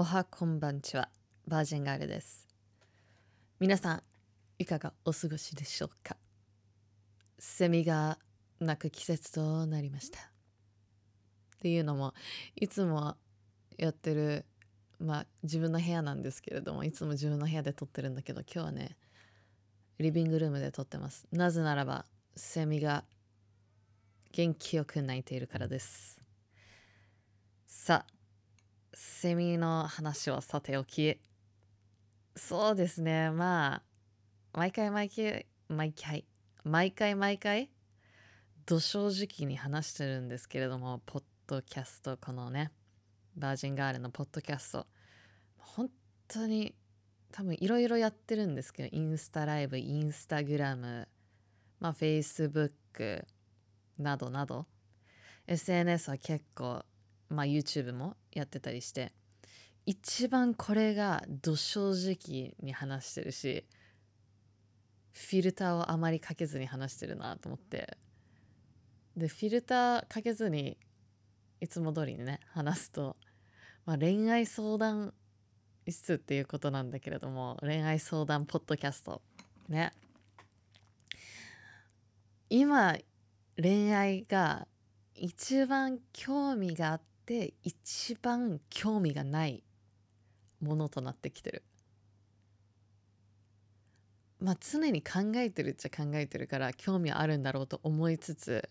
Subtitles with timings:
[0.00, 1.08] おはこんばんちは。
[1.48, 2.46] バージンガールです。
[3.58, 4.02] 皆さん
[4.60, 6.16] いかがお過ごしでしょうか？
[7.40, 8.16] セミが
[8.60, 10.20] 鳴く季節となりました。
[10.20, 10.22] っ
[11.58, 12.14] ていうのも
[12.54, 13.16] いつも
[13.76, 14.44] やってる
[15.00, 18.96] まあ自分の部屋なんですけれどもいつも自分の部屋で撮ってるんだけど今日はね
[19.98, 21.26] リビングルームで撮ってます。
[21.32, 22.04] なぜならば
[22.36, 23.02] セミが
[24.30, 26.20] 元気よく鳴いているからです。
[27.66, 28.17] さあ
[29.00, 31.20] セミの話はさておき。
[32.34, 33.30] そうですね。
[33.30, 33.82] まあ
[34.52, 36.24] 毎回毎回毎回
[36.64, 37.70] 毎回毎回
[38.66, 42.72] ど正直に話してるんですけれどもポッドキャストこのね
[43.36, 44.86] バージンガールのポッドキャスト。
[45.58, 45.88] 本
[46.26, 46.74] 当に
[47.30, 51.06] 多分いろいろやってるんですけどインスタライブインスタグラム
[51.78, 53.24] まあフェイスブック
[53.96, 54.66] などなど。
[55.46, 56.84] SNS は結構
[57.28, 59.12] まあ YouTube もやってたりして
[59.86, 63.64] 一番これがど正直に話してるし
[65.12, 67.96] フィルターをあまりかけずに話してるなと思って。
[69.16, 70.76] でフィルターかけずに
[71.60, 73.16] いつも通りにね話すと、
[73.84, 75.12] まあ、恋愛相談
[75.88, 79.20] 室っていうことなんだけれども恋愛相談ポッドキャスト
[79.68, 79.92] ね。
[82.50, 82.96] 今
[83.60, 84.68] 恋愛が
[85.14, 89.62] 一番興味があっで一番興味がない
[90.62, 91.62] ものとなってきてる。
[94.40, 98.70] まあ常に考えてるっちゃ考えてるから興味あるんだろうと思いつつ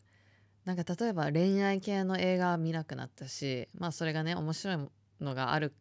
[0.65, 4.77] なんか例えば恋愛系の映画は見なくなったしまあそれがね面白い
[5.19, 5.75] のがある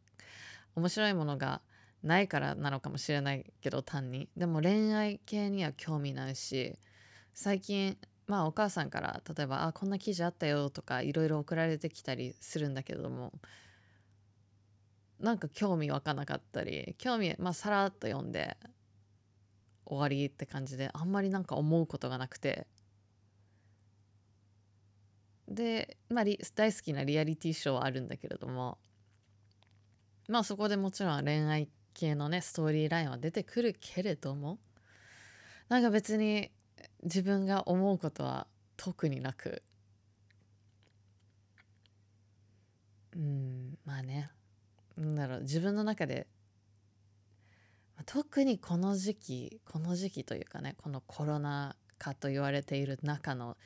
[0.74, 1.62] 面白いものが
[2.02, 4.28] ないからなのかもしれないけど単に。
[4.36, 6.76] でも恋愛系には興味ないし
[7.32, 7.96] 最近
[8.26, 13.32] まあお母さんから例えば「あこんな記事あったよ」とかいろいろ送られてきたりするんだけれども
[15.20, 18.56] なんか興味湧かなかったり興味まあさらっと読んで
[19.86, 22.66] 終わりって感じであんまりなんか思うことがなくて。
[25.48, 26.24] で、まあ、
[26.56, 28.78] 大好きなリアリティショーはあるんだけれども
[30.28, 34.58] まあそこでもちろん恋愛系のねストーリーラインは出てくるけれども
[35.68, 36.50] なんか別に
[37.02, 38.46] 自分が思うことは
[38.76, 39.62] 特になく。
[43.14, 44.30] うんまあね。
[44.96, 46.26] なんだろう自分の中で
[48.04, 53.56] 特にこの時期この時期というかねこのコロナ禍と言われている中の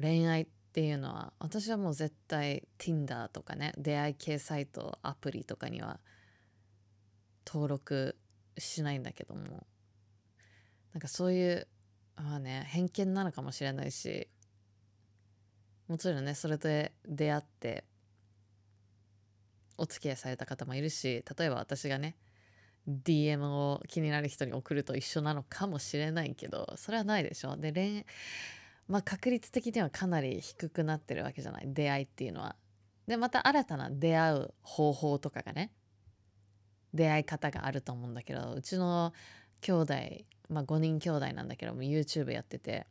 [0.00, 6.00] 恋愛っていうのは私はもう絶対 Tinder とかね出会い系サイトアプリとかには
[7.46, 8.16] 登録
[8.56, 9.66] しないんだけども
[10.94, 11.68] なんかそういう
[12.22, 14.28] まあね偏見なのかもしれないし。
[15.88, 17.84] もちろんねそれで出会って
[19.76, 22.16] お付き合いされた方もいるし例えば私がね
[22.88, 27.58] DM を気になる人に送ると一緒なのかもしれないけどそれはないでしょ。
[27.58, 28.06] で恋
[28.88, 31.64] まあ確率的にはかなり低くなってるわけじゃない。
[31.66, 32.56] 出会いっていうのは。
[33.06, 35.72] でまた新たな出会う方法とかがね
[36.94, 39.12] 出会い方があると思うんだけどうちの
[39.62, 39.94] 兄弟
[40.52, 42.86] まあ、5人兄弟なんだけども YouTube やってて。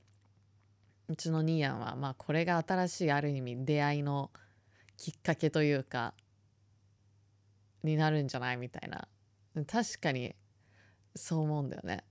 [1.12, 4.32] うちのニーヤンはまあこれが新しいある意味出会いの
[4.96, 6.14] きっかけというか
[7.84, 9.08] になるんじゃないみたいな。
[9.68, 10.34] 確かに
[11.14, 12.06] そう思うんだよね。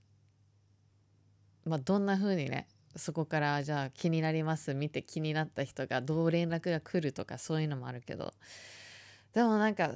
[1.65, 8.33] まあどんな風にねそこからじゃあ気になります見て気になった人がどう連絡が来るとかそういうのもあるけど。
[9.33, 9.95] でもなんか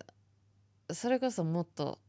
[0.92, 2.00] それこそもっと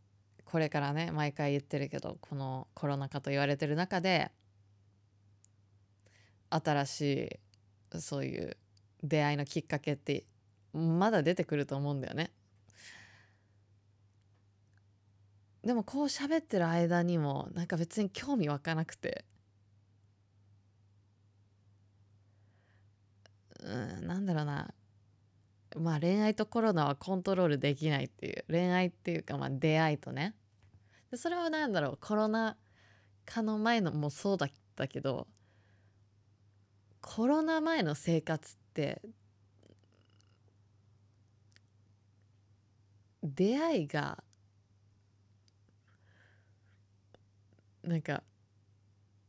[0.46, 4.30] これからね毎回言ってるけどこのコロナ禍と言われてる中で
[6.50, 7.00] 新し
[7.94, 8.56] いそういう
[9.02, 10.24] 出会いのきっかけって
[10.72, 12.30] まだ出てくると思うんだよね。
[15.64, 19.24] でもこう喋ってる間にもなんか別に興味湧かなくて。
[23.62, 23.68] う
[24.02, 24.72] んなんだろうな。
[25.76, 30.34] まあ恋愛とコロナはコントロールできないっていう恋愛っていうかまあ出会いとね。
[31.10, 32.56] でそれは何だろうコロナ
[33.24, 35.26] 禍の前のもそうだったけど
[37.00, 39.00] コロナ前の生活って
[43.22, 44.22] 出会いが
[47.82, 48.22] なんか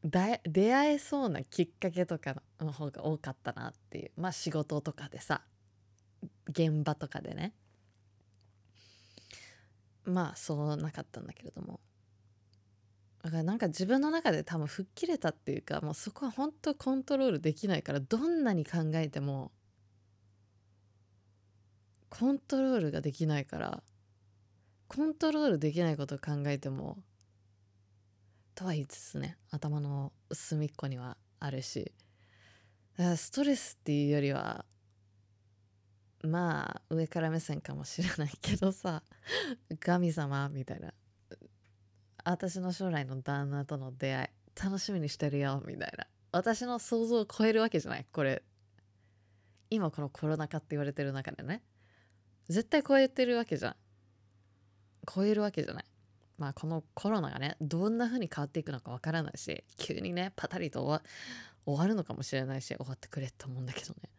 [0.06, 4.12] だ出会えそうなきっかけとかの方が多かったなっていう。
[4.18, 5.42] まあ仕事とかでさ
[6.50, 7.54] 現場とかでね。
[10.08, 11.80] まあそうなかったんだけれども。
[13.24, 19.52] だからなんか自分の中で多分吹っ切れたっていうかもうそこは本当コントロールできないからどんなに考えても
[22.10, 23.84] コントロールができないから
[24.88, 27.00] コントロールできないことを考えても
[28.56, 31.92] とは言いつつね頭の隅っこにはあるし
[32.98, 34.66] ストレスっていうよりは
[36.24, 39.04] まあ上から目線かもしれないけどさ
[39.80, 40.94] 神様みたいな。
[42.24, 46.08] 私の将来の旦那との出会い楽しみにしてるよみたいな。
[46.32, 48.44] 私の想像を超えるわけじゃないこれ。
[49.70, 51.62] 今このコロナ禍って言われてる中でね。
[52.50, 53.76] 絶対超えてるわけじゃん。
[55.14, 55.86] 超えるわけじゃない。
[56.38, 61.02] まあこのコロナがねどんな風に変わっていくのかわからないし急にねパタリと終わ
[61.66, 64.10] 終わるのかもしれないし終わってくれって思うんだけどね。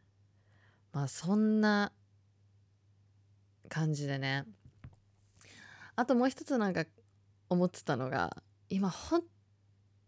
[0.93, 1.93] まあそんな
[3.69, 4.45] 感じでね
[5.97, 6.85] あともう一つなんか
[7.49, 8.37] 思ってたのが
[8.69, 9.23] 今本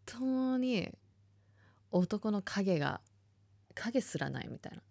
[0.06, 0.88] 当に
[1.91, 3.00] 男の影が
[3.75, 4.82] 影すらないみたいな。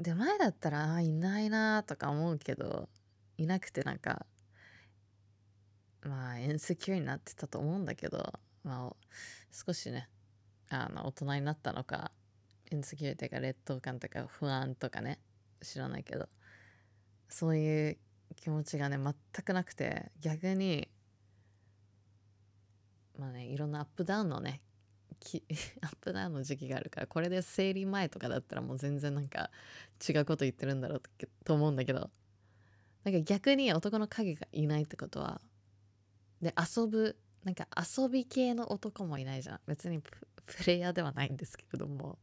[0.00, 2.88] で前だったらあいないなとか思うけど
[3.36, 4.26] いなくてなんか
[6.02, 8.32] まあエンセキュアになってたと思うんだけど
[8.62, 8.96] まあ
[9.52, 10.08] 少しね
[10.70, 12.12] あの大人になったのか
[12.70, 15.18] インセキュリティか劣等感とか不安とかね
[15.62, 16.28] 知らないけど。
[17.28, 17.98] そういう
[18.36, 20.88] 気持ちがね全くなくて逆に
[23.18, 24.62] まあねいろんなアップダウンのね
[25.82, 29.50] アップダウンの時期があるからこれで生理前とかだったらもう全然なんか
[30.08, 31.02] 違うこと言ってるんだろう
[31.44, 32.10] と思うんだけど
[33.04, 35.40] なんか逆に男の影がいないってことは
[36.40, 39.60] で遊ぶなんか遊び系の男もいないじゃん。
[39.66, 40.02] 別に
[40.56, 42.18] プレイヤーではないんですけれども。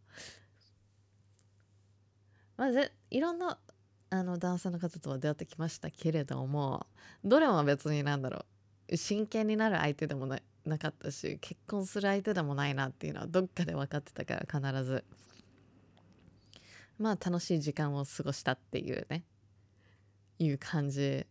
[2.57, 3.59] まずいろんな
[4.09, 6.87] あの男性の方とは出会ってきましたけれども
[7.23, 8.45] どれも別になんだろ
[8.89, 8.97] う。
[8.97, 15.03] 真剣になる相手でもななかったし結婚する相手でもないなっていうのはどっかで分かってたから必ず。
[16.97, 19.23] まあ楽しい時間を過ごしたっていうね。
[20.37, 21.25] いう感じ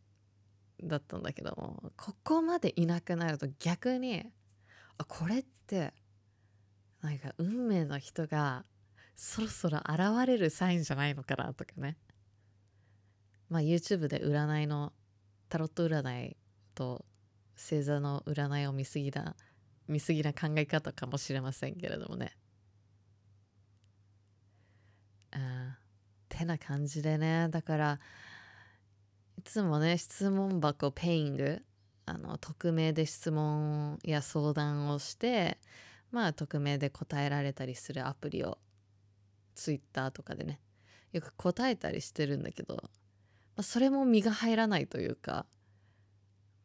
[0.82, 1.93] だったんだけども。
[1.96, 4.25] ここまでいなくなると逆に
[4.99, 5.94] あこれって
[7.05, 8.65] なんか運命の人が
[9.15, 11.99] そろそろ現れるサインじゃないのかなとかね。
[13.51, 14.91] まあ YouTube で占いの
[15.51, 16.37] タロット占い
[16.75, 17.05] と
[17.56, 19.37] 星座の占いを見すぎな
[19.87, 22.33] 見すぎな考え方かもしれませんけれどもね。
[25.33, 25.77] あ
[26.31, 27.49] てな感じでね。
[27.51, 28.01] だから
[29.37, 31.62] いつもね質問箱ペイング
[32.06, 35.59] あの匿名で質問や相談をして
[36.15, 38.59] まあ匿名で答えられたりするアプリを
[39.57, 40.61] Twitter とかでね
[41.13, 42.83] よく答えたりしてるんだけど、ま
[43.57, 45.45] あ、それも身が入らないというか、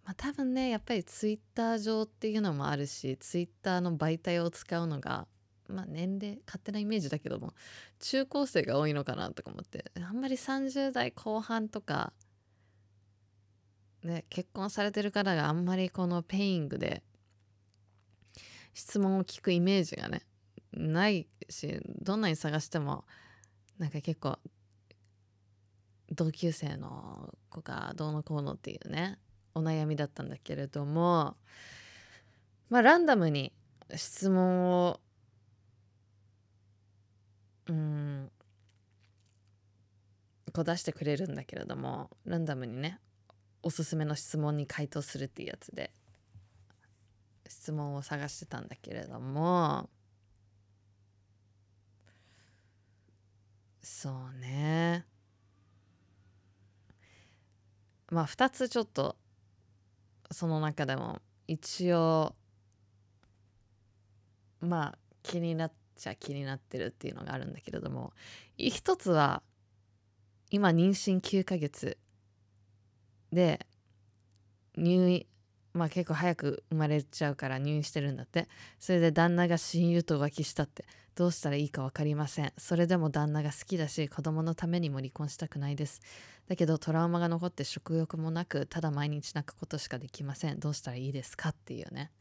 [0.06, 5.26] まあ、多分ねやっぱり Twitter 上っていうのもあるし Twitter の媒体を使うのが
[5.68, 7.56] まあ年齢勝手なイメージだけども
[8.00, 12.14] 中高生が多いのかなとか思ってあんまり30代後半とか
[14.04, 17.04] ね、結婚されてる方があんまりこのペイングで
[18.80, 20.22] 質問を聞くイメージがね
[20.72, 23.04] ないしどんなに探しても
[23.78, 24.40] なんか結構
[26.10, 29.20] 同級生の子がどうのこうのっていうね
[29.54, 31.36] お悩みだったんだけれども
[32.70, 33.52] まあランダムに
[33.96, 35.02] 質問を
[37.68, 38.32] うん
[40.54, 42.98] こう出してくれるんだけれどもランダムにね
[43.62, 45.92] おすすめの質問に回答するっていうやつで。
[47.50, 49.90] 質問を探してたんだけれども
[53.82, 55.04] そうね。
[58.12, 59.18] まあ2つちょっと
[60.32, 62.36] その中でも一応
[64.62, 68.14] まあ気になっちゃ気になってるっていうのがあるんだけれども
[68.58, 69.42] 一つは
[70.52, 71.98] 今妊娠9ヶ月
[73.32, 73.66] で
[74.78, 75.26] 入院
[75.74, 78.48] まあ結構早く生まれちゃうから入院してるんだって。
[78.80, 80.86] それで旦那が親友と浮気したって。
[81.16, 82.54] どうしたらいいか分かりません。
[82.58, 86.02] それでも旦那が好きだし子供のためにも離婚したくないです。
[86.48, 90.60] だけどトラウマが残って食欲もなくただ毎日泣くことしかできません。
[90.60, 92.12] どうしたらいいですかっていうね。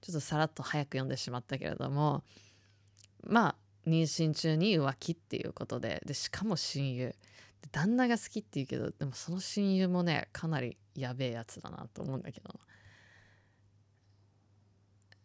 [0.00, 2.22] ちょっとさらっと早く読んでしまったけれども。
[3.24, 6.00] まあ妊娠中に浮気っていうことで。
[6.06, 7.14] でしかも親友。
[7.72, 12.60] 旦那が好きって言うけどでもその親友もねかなりやべえやつだなと思うんだけど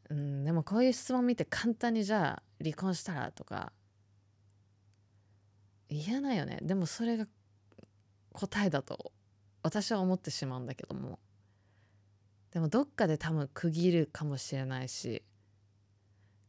[0.10, 3.74] うんでもこういう質問見て簡単にじゃあ離婚したらとか
[5.90, 6.60] 言えなよね。
[6.62, 7.26] でもそれが
[8.32, 9.12] 答えだと
[9.64, 11.20] 私は思ってしまうんだけども。
[12.52, 15.24] でもどっかで多分区切るかもしれないし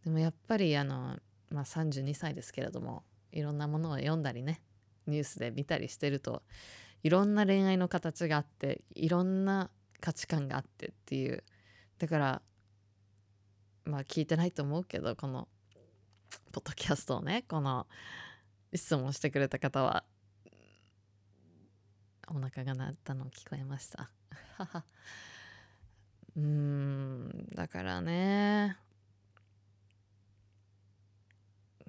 [0.05, 1.17] でもやっぱりあの
[1.49, 4.61] まあ32歳ですけれどもいろんなものを読んだりね
[5.07, 6.43] ニュースで見たりしてると
[7.05, 11.45] いろんな恋愛の形があっていろんな価値観があってっていう。
[11.99, 12.43] だから
[13.85, 15.49] まあ聞いてないと思うけどこの
[16.53, 17.87] ポッドキャストをねこの
[18.75, 20.05] 質問してくれた方は
[22.29, 24.11] お腹が鳴ったのを聞こえました。
[26.37, 28.79] うんだからね。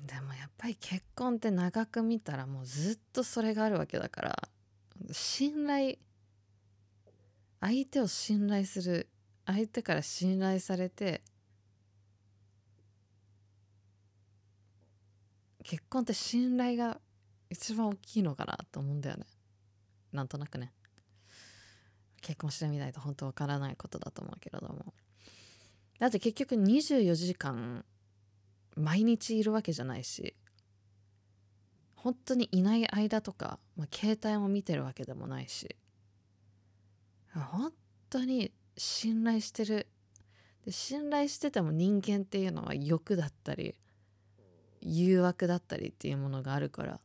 [0.05, 4.49] でもやっぱり結婚って長く見たらもうずっとそれがあるわけだから
[5.11, 5.95] 信頼
[7.61, 9.07] 相手を信頼する
[9.45, 11.21] 相手から信頼されて
[15.63, 16.99] 結婚って信頼が
[17.49, 19.25] 一番大きいのかなと思うんだよね。
[20.11, 20.73] なんとなくね。
[22.21, 24.93] 結婚してみないと本当わからないことだと思うけれども。
[25.99, 27.85] だって結局24時間
[28.75, 30.35] 毎日いるわけじゃないし
[31.95, 35.75] 本当にいない間とか、まあ、携帯も見てるわけでもないし
[37.33, 37.71] 本
[38.09, 39.87] 当に信頼してる。
[40.65, 43.75] で信頼してても人間っていうのは欲だったり
[44.85, 46.99] 誘惑だったりっていうものがあるから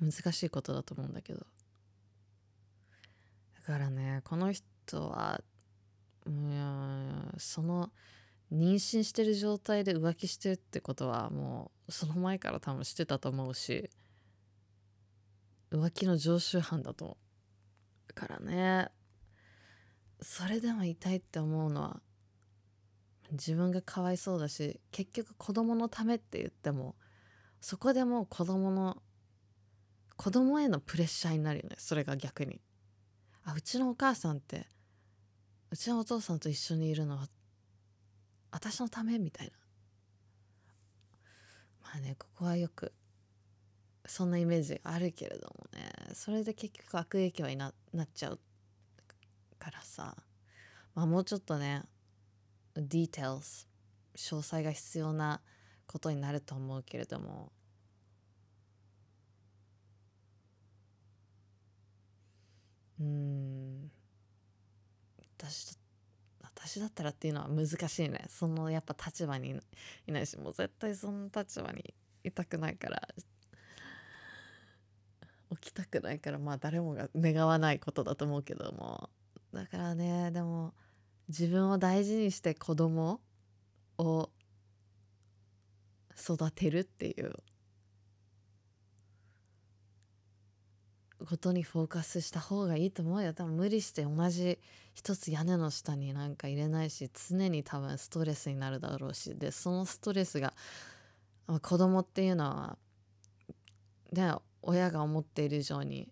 [0.00, 1.40] 難しいことだと思うんだけど。
[1.40, 1.46] だ
[3.74, 5.42] からねこの人は
[6.24, 7.90] うんその
[8.52, 13.90] 妊娠してる状態で浮気してるってことはもうその前から多分してたと思うし
[15.70, 17.16] 浮気の常習犯だと思
[18.10, 18.88] うからね。
[20.20, 22.00] それでも痛いって思うのは
[23.32, 26.94] 自分がかわいそうだし結局子供のためって言っても
[27.60, 29.02] そこでもう子供の
[30.16, 32.60] 子供へのプレッシャーになるよねそれが逆に。
[33.44, 34.66] あうちのお母さんって
[35.70, 37.28] うちのお父さんと一緒にいるのは
[38.50, 39.52] 私のためみたいな。
[41.82, 42.92] まあねここはよく
[44.06, 48.40] そんなイメージあるけれどもねそれで結局悪影響にななっちゃう
[49.58, 50.16] からさ。
[50.94, 51.84] まあもうちょっとね
[52.86, 53.66] details
[54.16, 55.40] 詳細が必要な
[55.86, 57.52] ことになると思うけれども。
[63.00, 63.90] うん。
[65.38, 65.78] 私
[66.42, 68.26] 私だったらっていうのは難しいね。
[68.28, 69.60] そのやっぱ立場に
[70.06, 71.94] いないしもう絶対その立場に
[72.24, 73.08] いたくないから
[75.50, 79.08] 起きたくないからまあ誰もが願わないことだと思うけども。
[79.52, 80.74] だからねでも
[81.28, 83.20] 自分を大事にして子供
[83.98, 84.30] を
[86.18, 87.34] 育てるっていう
[91.26, 93.32] ことにフォーカスした方がいいと思うよ。
[93.34, 94.58] 多分無理して同じ
[94.94, 99.34] 一つ屋根の下になんか入れないし常に多分ストレスになるだろうし。
[99.36, 100.54] でそのストレスが
[101.62, 102.78] 子供っていうのは
[104.12, 104.22] で
[104.62, 106.08] 親が思っている以上に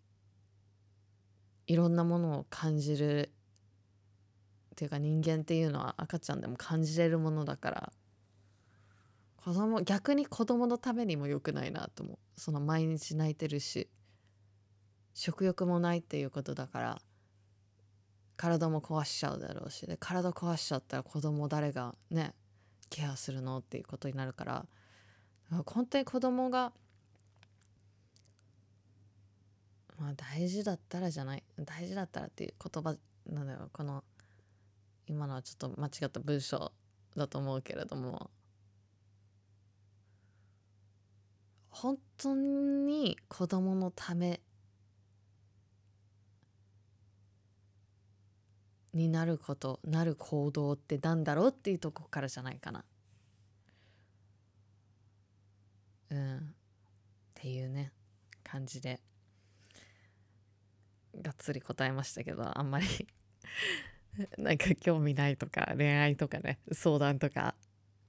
[1.67, 3.33] いろんなものを感じる
[4.77, 7.93] っていうか人間っていうのは赤ちゃんでも感じれるものだから
[9.37, 12.19] 子供逆に子供のためにも良くないなと思う。
[12.37, 13.89] その毎日泣いてるし
[15.15, 16.99] 食欲もないっていうことだから
[18.37, 22.35] 体も壊しちゃうだろうしで体壊しちゃったら子供誰がね
[22.91, 24.67] ケアするのっていうことになるから
[25.65, 26.75] 本当に子供が
[29.99, 32.95] まあ大事だったらじゃない大事だったらっていう言葉
[33.27, 34.05] なんだろうこの
[35.07, 36.73] 今のはちょっと間違った文章
[37.17, 38.31] だと思うけれども。
[41.71, 44.41] 本当に子供のため
[48.95, 52.85] になることなる行動ってなんだろうっていうとこからじゃないかな。
[56.09, 56.39] うん。
[56.39, 56.41] っ
[57.35, 57.93] ていうね
[58.43, 59.01] 感じで
[61.21, 62.87] がっつり答えましたけどあんまり。
[64.39, 67.55] なんか興味ないとか恋愛とかね相談とか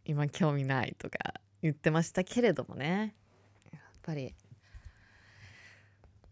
[0.06, 3.16] 今興味ないとか言ってましたけれどもね。
[3.74, 4.34] やっぱり。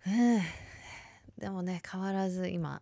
[0.08, 0.42] うん。
[1.38, 2.82] でもね変わらず今。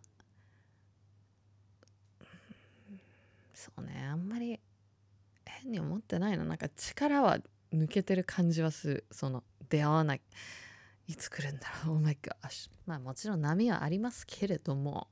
[3.54, 4.60] そうねあんまり
[5.64, 7.38] 変に思ってないのなんか力は
[7.72, 9.06] 抜けてる感じはする。
[9.10, 10.20] その出会わない。
[11.06, 11.96] いつ来るんだろう。
[11.98, 15.08] Oh my gosh まあもちろん波はありますけれども。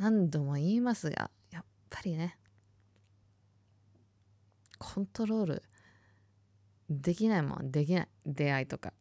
[0.00, 2.38] 何度も言いますがやっぱりね
[4.78, 5.62] コントロール
[6.88, 8.08] できないもんできない。
[8.24, 8.94] 出会いとか。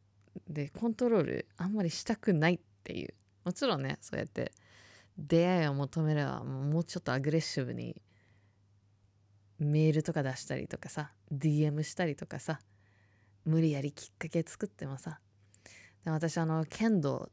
[0.47, 3.13] でコントロールあんまりしたくないっていう。
[3.45, 4.51] もちろんねそうやって
[5.17, 8.01] 出会いを求めればもうちょっとアグレッシブに
[9.57, 12.59] メールとか出したりとかさ DM したりとかさ
[13.45, 15.21] 無理やりきっかけ作ってもさ。
[16.03, 17.29] で私あの剣道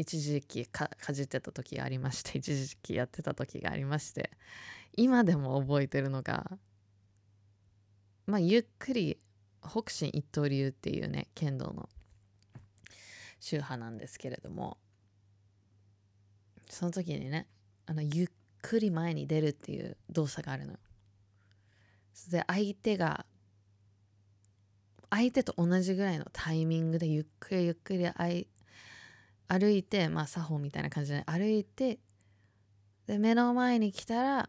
[0.00, 4.30] 一時期かじってた時がありまして一時期やってた時がありまして
[4.96, 6.50] 今でも覚えてるのが
[8.26, 9.18] まあゆっくり
[9.62, 11.90] 北進一刀流っていうね剣道の
[13.40, 14.78] 宗派なんですけれども
[16.70, 17.46] その時にね
[17.84, 18.28] あのゆっ
[18.62, 20.78] くり前に出るっていう動作があるのよ。
[22.30, 23.26] で相手が
[25.10, 28.06] 相手と同じぐらいのタイミングでゆっくりゆっくり
[29.52, 31.98] 歩いてまあ作法みたいな感じで歩いて
[33.08, 34.48] で目の前に来たら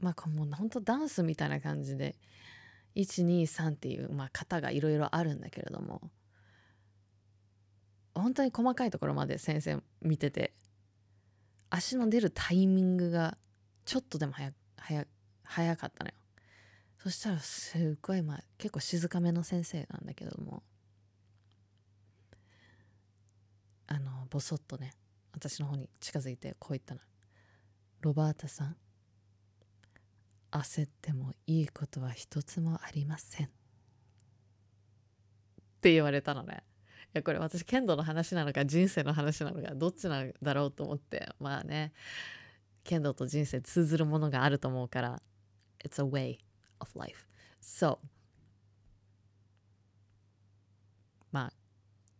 [0.00, 2.16] まあもうほんとダンスみたいな感じで
[2.96, 6.00] 123っていう、まあ、型がいろいろあるんだけれども
[8.16, 10.52] 本当に細かいところまで先生見てて
[11.70, 13.38] 足の出るタイミングが
[13.84, 15.06] ちょっとでも早早
[15.44, 16.16] 早かったのよ。
[16.98, 20.64] そしたらすっごいまあ結構静かめの先生なんだけども
[23.90, 24.92] あのボソッとね
[25.32, 27.00] 私の方に近づいてこう言ったの
[28.00, 28.76] 「ロバータさん
[30.52, 33.50] 焦ってもいいことは一つもありません」っ
[35.80, 36.62] て言われたのね。
[37.12, 41.28] いやこれ私剣道の話なのか人生の話なのかどっちなんだろうと思って。
[41.40, 41.92] まあね
[42.84, 45.22] 剣道と人生通ずるものがあると思うから
[45.84, 46.38] It's a way
[46.78, 47.26] of life.
[47.60, 47.98] So
[51.32, 51.52] まあ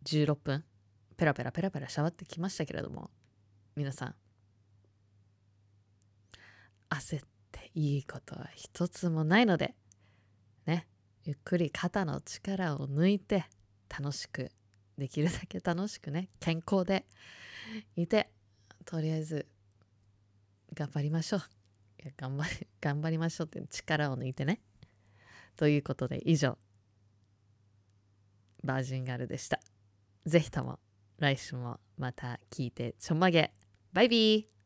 [0.05, 0.65] 16分。
[1.21, 3.11] ペラペラペラペラしゃべってきましたけれども
[3.77, 4.15] 皆さん。
[6.89, 7.21] 焦っ
[7.53, 9.75] ていいことは一つもないので
[10.65, 10.89] ね
[11.25, 13.45] ゆっくり肩の力を抜いて
[13.91, 14.50] 楽しく
[14.97, 17.05] できるだけ楽しくね健康で
[17.97, 18.31] いて
[18.87, 19.47] とりあえず
[20.73, 21.41] 頑張りましょう。
[22.03, 24.62] いや頑張り頑張りましょうって力を抜いてね。
[25.59, 26.57] ということで以上
[28.65, 29.61] バージンガールでした。
[30.25, 30.79] ぜひとも。
[31.21, 33.53] 来週もまた聞いてちょんまげ。
[33.92, 34.60] バイビー。